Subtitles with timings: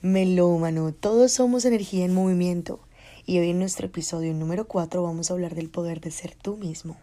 [0.00, 2.78] Melómano, todos somos energía en movimiento
[3.26, 6.56] y hoy en nuestro episodio número 4 vamos a hablar del poder de ser tú
[6.56, 6.96] mismo.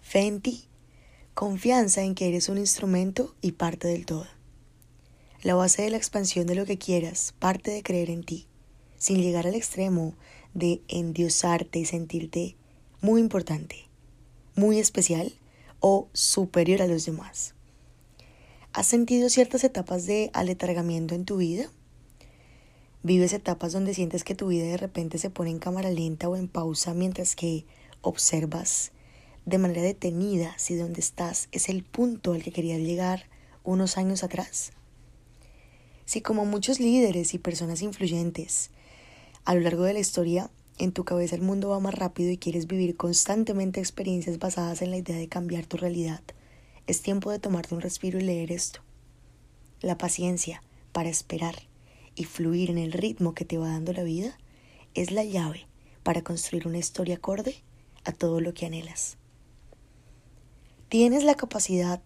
[0.00, 0.64] Fe en ti,
[1.34, 4.26] confianza en que eres un instrumento y parte del todo.
[5.42, 8.46] La base de la expansión de lo que quieras parte de creer en ti,
[8.96, 10.14] sin llegar al extremo
[10.54, 12.56] de endiosarte y sentirte
[13.02, 13.90] muy importante,
[14.54, 15.34] muy especial
[15.80, 17.52] o superior a los demás.
[18.72, 21.70] ¿Has sentido ciertas etapas de aletargamiento en tu vida?
[23.02, 26.36] ¿Vives etapas donde sientes que tu vida de repente se pone en cámara lenta o
[26.36, 27.64] en pausa mientras que
[28.02, 28.92] observas
[29.46, 33.24] de manera detenida si donde estás es el punto al que querías llegar
[33.64, 34.72] unos años atrás?
[36.04, 38.70] Si como muchos líderes y personas influyentes
[39.46, 42.36] a lo largo de la historia en tu cabeza el mundo va más rápido y
[42.36, 46.20] quieres vivir constantemente experiencias basadas en la idea de cambiar tu realidad,
[46.86, 48.80] es tiempo de tomarte un respiro y leer esto.
[49.80, 51.69] La paciencia para esperar
[52.14, 54.38] y fluir en el ritmo que te va dando la vida
[54.94, 55.66] es la llave
[56.02, 57.62] para construir una historia acorde
[58.04, 59.16] a todo lo que anhelas.
[60.88, 62.02] Tienes la capacidad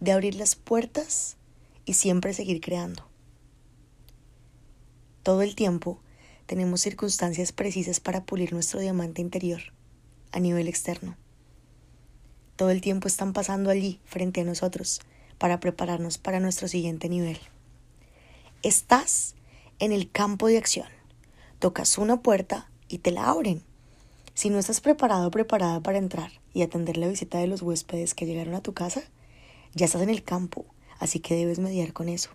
[0.00, 1.36] de abrir las puertas
[1.84, 3.08] y siempre seguir creando.
[5.22, 6.00] Todo el tiempo
[6.46, 9.60] tenemos circunstancias precisas para pulir nuestro diamante interior
[10.32, 11.16] a nivel externo.
[12.56, 15.00] Todo el tiempo están pasando allí, frente a nosotros,
[15.38, 17.38] para prepararnos para nuestro siguiente nivel.
[18.62, 19.36] Estás
[19.78, 20.88] en el campo de acción.
[21.60, 23.62] Tocas una puerta y te la abren.
[24.34, 28.14] Si no estás preparado o preparada para entrar y atender la visita de los huéspedes
[28.14, 29.02] que llegaron a tu casa,
[29.72, 30.66] ya estás en el campo,
[30.98, 32.28] así que debes mediar con eso.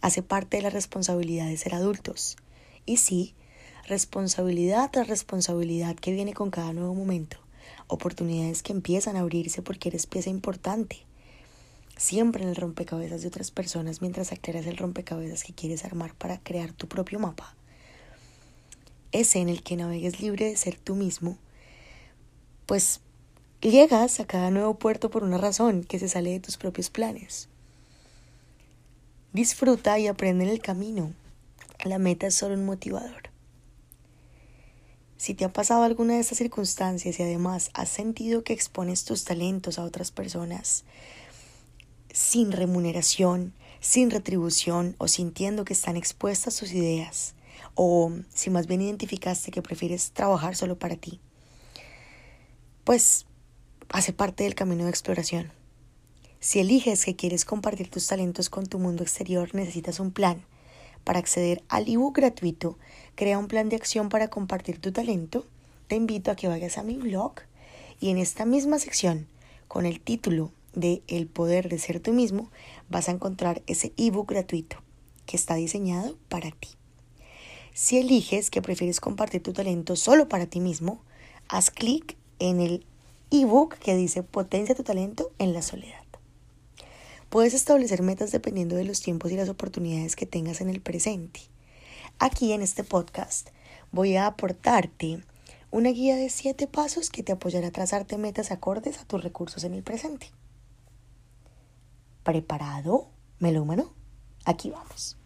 [0.00, 2.36] Hace parte de la responsabilidad de ser adultos.
[2.84, 3.36] Y sí,
[3.86, 7.38] responsabilidad tras responsabilidad que viene con cada nuevo momento
[7.86, 11.06] oportunidades que empiezan a abrirse porque eres pieza importante.
[12.02, 16.40] Siempre en el rompecabezas de otras personas mientras aclaras el rompecabezas que quieres armar para
[16.40, 17.54] crear tu propio mapa.
[19.12, 21.38] Ese en el que navegues libre de ser tú mismo,
[22.66, 23.02] pues
[23.60, 27.48] llegas a cada nuevo puerto por una razón que se sale de tus propios planes.
[29.32, 31.12] Disfruta y aprende en el camino.
[31.84, 33.30] La meta es solo un motivador.
[35.18, 39.22] Si te ha pasado alguna de estas circunstancias y además has sentido que expones tus
[39.22, 40.82] talentos a otras personas
[42.12, 47.34] sin remuneración, sin retribución o sintiendo que están expuestas tus ideas,
[47.74, 51.20] o si más bien identificaste que prefieres trabajar solo para ti,
[52.84, 53.26] pues
[53.88, 55.52] hace parte del camino de exploración.
[56.40, 60.44] Si eliges que quieres compartir tus talentos con tu mundo exterior, necesitas un plan
[61.04, 62.78] para acceder al ebook gratuito,
[63.14, 65.46] crea un plan de acción para compartir tu talento.
[65.88, 67.34] Te invito a que vayas a mi blog
[68.00, 69.26] y en esta misma sección,
[69.68, 72.50] con el título de El poder de ser tú mismo,
[72.88, 74.76] vas a encontrar ese ebook gratuito
[75.26, 76.68] que está diseñado para ti.
[77.74, 81.00] Si eliges que prefieres compartir tu talento solo para ti mismo,
[81.48, 82.84] haz clic en el
[83.30, 86.02] ebook que dice Potencia tu talento en la soledad.
[87.30, 91.40] Puedes establecer metas dependiendo de los tiempos y las oportunidades que tengas en el presente.
[92.18, 93.48] Aquí en este podcast
[93.90, 95.22] voy a aportarte
[95.70, 99.64] una guía de siete pasos que te apoyará a trazarte metas acordes a tus recursos
[99.64, 100.30] en el presente.
[102.22, 103.92] ¿Preparado, melómano?
[104.44, 105.16] Aquí vamos.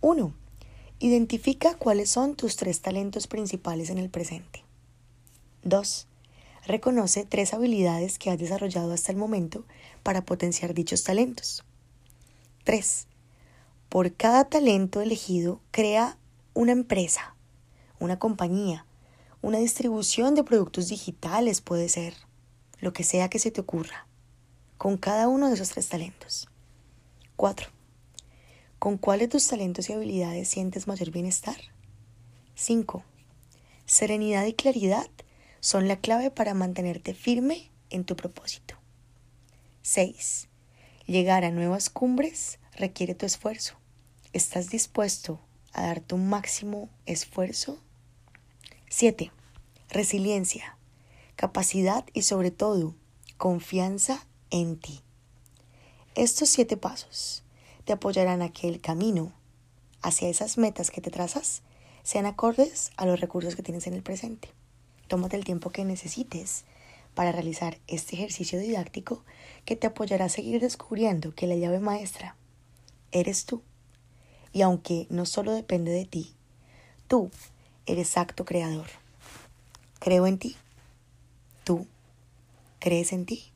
[0.00, 0.32] 1.
[1.00, 4.64] Identifica cuáles son tus tres talentos principales en el presente.
[5.62, 6.06] 2.
[6.66, 9.64] Reconoce tres habilidades que has desarrollado hasta el momento
[10.02, 11.64] para potenciar dichos talentos.
[12.64, 13.06] 3.
[13.88, 16.18] Por cada talento elegido, crea
[16.54, 17.34] una empresa,
[18.00, 18.84] una compañía,
[19.40, 22.14] una distribución de productos digitales puede ser,
[22.80, 24.07] lo que sea que se te ocurra,
[24.78, 26.48] con cada uno de esos tres talentos.
[27.34, 27.68] 4.
[28.78, 31.56] ¿Con cuál de tus talentos y habilidades sientes mayor bienestar?
[32.54, 33.02] 5.
[33.86, 35.10] Serenidad y claridad
[35.58, 38.76] son la clave para mantenerte firme en tu propósito.
[39.82, 40.48] 6.
[41.06, 43.74] Llegar a nuevas cumbres requiere tu esfuerzo.
[44.32, 45.40] ¿Estás dispuesto
[45.72, 47.82] a dar tu máximo esfuerzo?
[48.90, 49.32] 7.
[49.88, 50.78] Resiliencia,
[51.34, 52.94] capacidad y sobre todo
[53.38, 55.00] confianza en ti.
[56.14, 57.42] Estos siete pasos
[57.84, 59.32] te apoyarán a que el camino
[60.02, 61.62] hacia esas metas que te trazas
[62.02, 64.48] sean acordes a los recursos que tienes en el presente.
[65.08, 66.64] Tómate el tiempo que necesites
[67.14, 69.24] para realizar este ejercicio didáctico
[69.64, 72.36] que te apoyará a seguir descubriendo que la llave maestra
[73.12, 73.62] eres tú.
[74.52, 76.34] Y aunque no solo depende de ti,
[77.06, 77.30] tú
[77.86, 78.86] eres acto creador.
[79.98, 80.56] Creo en ti.
[81.64, 81.86] Tú
[82.78, 83.50] crees en ti.